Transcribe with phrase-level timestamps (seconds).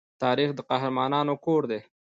[0.23, 1.79] تاریخ د قهرمانانو کور دی.